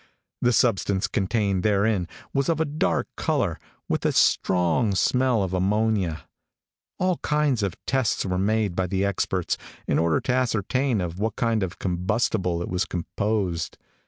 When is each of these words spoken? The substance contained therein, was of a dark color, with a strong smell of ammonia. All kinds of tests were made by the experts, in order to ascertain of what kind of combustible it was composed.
The 0.41 0.51
substance 0.51 1.05
contained 1.05 1.61
therein, 1.61 2.07
was 2.33 2.49
of 2.49 2.59
a 2.59 2.65
dark 2.65 3.07
color, 3.15 3.59
with 3.87 4.03
a 4.03 4.11
strong 4.11 4.95
smell 4.95 5.43
of 5.43 5.53
ammonia. 5.53 6.23
All 6.97 7.17
kinds 7.17 7.61
of 7.61 7.75
tests 7.85 8.25
were 8.25 8.39
made 8.39 8.75
by 8.75 8.87
the 8.87 9.05
experts, 9.05 9.57
in 9.85 9.99
order 9.99 10.19
to 10.19 10.33
ascertain 10.33 11.01
of 11.01 11.19
what 11.19 11.35
kind 11.35 11.61
of 11.61 11.77
combustible 11.77 12.63
it 12.63 12.67
was 12.67 12.85
composed. 12.85 13.77